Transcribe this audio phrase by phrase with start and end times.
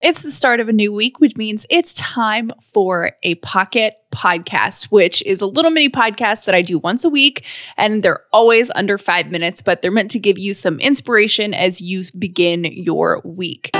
[0.00, 4.84] It's the start of a new week, which means it's time for a pocket podcast,
[4.92, 7.44] which is a little mini podcast that I do once a week.
[7.76, 11.80] And they're always under five minutes, but they're meant to give you some inspiration as
[11.80, 13.70] you begin your week.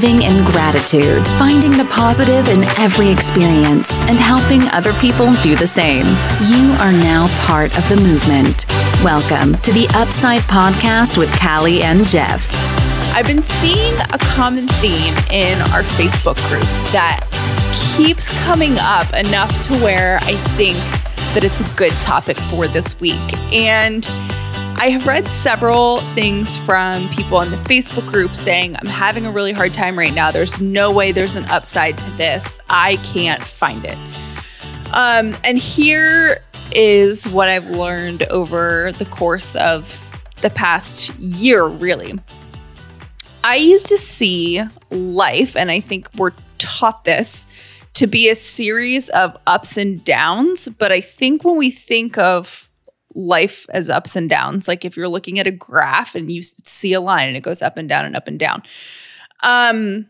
[0.00, 5.66] Living in gratitude, finding the positive in every experience, and helping other people do the
[5.66, 6.06] same.
[6.48, 8.64] You are now part of the movement.
[9.04, 12.48] Welcome to the Upside Podcast with Callie and Jeff.
[13.14, 17.20] I've been seeing a common theme in our Facebook group that
[17.94, 20.78] keeps coming up enough to where I think
[21.34, 23.36] that it's a good topic for this week.
[23.52, 24.02] And
[24.80, 29.30] I have read several things from people in the Facebook group saying, I'm having a
[29.30, 30.30] really hard time right now.
[30.30, 32.58] There's no way there's an upside to this.
[32.70, 33.98] I can't find it.
[34.94, 40.00] Um, and here is what I've learned over the course of
[40.40, 42.18] the past year, really.
[43.44, 47.46] I used to see life, and I think we're taught this
[47.92, 50.70] to be a series of ups and downs.
[50.70, 52.69] But I think when we think of
[53.14, 54.68] life as ups and downs.
[54.68, 57.62] Like if you're looking at a graph and you see a line and it goes
[57.62, 58.62] up and down and up and down.
[59.42, 60.06] Um,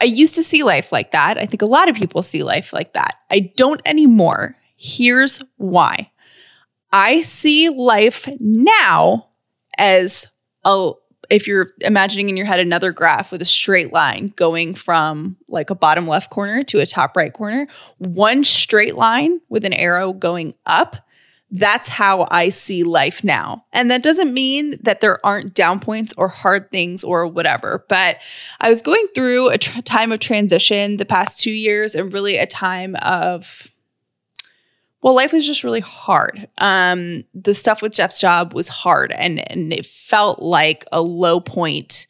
[0.00, 1.38] I used to see life like that.
[1.38, 3.16] I think a lot of people see life like that.
[3.30, 4.56] I don't anymore.
[4.76, 6.10] Here's why.
[6.92, 9.28] I see life now
[9.78, 10.26] as
[10.64, 10.92] a
[11.30, 15.70] if you're imagining in your head another graph with a straight line going from like
[15.70, 17.66] a bottom left corner to a top right corner,
[17.98, 20.96] one straight line with an arrow going up
[21.56, 23.64] that's how I see life now.
[23.72, 27.84] And that doesn't mean that there aren't down points or hard things or whatever.
[27.88, 28.16] But
[28.60, 32.38] I was going through a tr- time of transition the past two years and really
[32.38, 33.68] a time of,
[35.00, 36.48] well, life was just really hard.
[36.58, 41.38] Um, the stuff with Jeff's job was hard and, and it felt like a low
[41.38, 42.08] point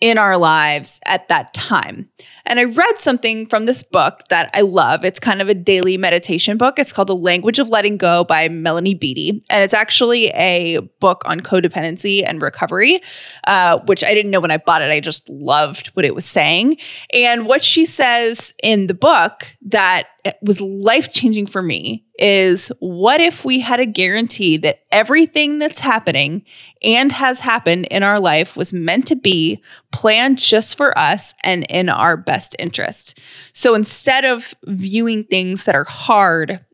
[0.00, 2.08] in our lives at that time.
[2.46, 5.04] And I read something from this book that I love.
[5.04, 6.78] It's kind of a daily meditation book.
[6.78, 9.42] It's called The Language of Letting Go by Melody Beattie.
[9.50, 13.02] And it's actually a book on codependency and recovery,
[13.46, 14.90] uh, which I didn't know when I bought it.
[14.90, 16.78] I just loved what it was saying.
[17.12, 20.08] And what she says in the book that
[20.42, 25.80] was life changing for me is what if we had a guarantee that everything that's
[25.80, 26.44] happening
[26.82, 31.64] and has happened in our life was meant to be planned just for us and
[31.70, 33.18] in our best interest?
[33.52, 36.64] So instead of viewing things that are hard,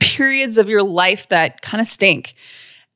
[0.00, 2.34] periods of your life that kind of stink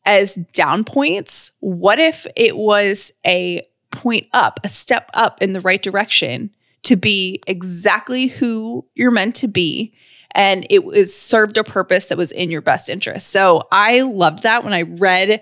[0.04, 5.60] as down points, what if it was a point up, a step up in the
[5.60, 6.50] right direction
[6.84, 9.92] to be exactly who you're meant to be
[10.32, 13.28] and it was served a purpose that was in your best interest.
[13.28, 15.40] So I loved that when I read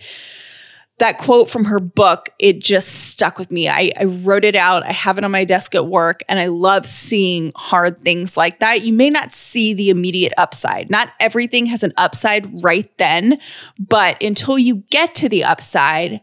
[0.98, 3.68] that quote from her book, it just stuck with me.
[3.68, 4.86] I, I, wrote it out.
[4.86, 8.60] I have it on my desk at work, and I love seeing hard things like
[8.60, 8.82] that.
[8.82, 10.90] You may not see the immediate upside.
[10.90, 13.38] Not everything has an upside right then,
[13.78, 16.22] but until you get to the upside,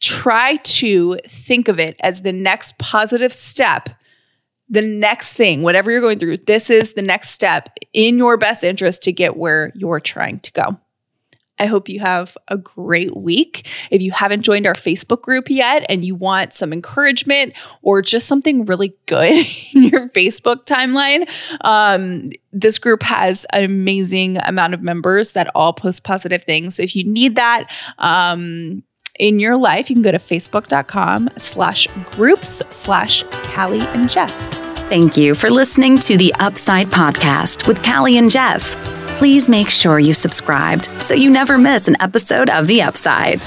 [0.00, 3.88] try to think of it as the next positive step.
[4.68, 8.64] The next thing, whatever you're going through, this is the next step in your best
[8.64, 10.76] interest to get where you're trying to go.
[11.58, 13.66] I hope you have a great week.
[13.90, 18.26] If you haven't joined our Facebook group yet and you want some encouragement or just
[18.26, 21.28] something really good in your Facebook timeline,
[21.62, 26.76] um, this group has an amazing amount of members that all post positive things.
[26.76, 28.82] So if you need that, um,
[29.18, 33.22] in your life, you can go to facebook.com slash groups slash
[33.54, 34.30] Callie and Jeff.
[34.88, 38.76] Thank you for listening to the Upside Podcast with Callie and Jeff
[39.16, 43.40] please make sure you subscribed so you never miss an episode of The Upside.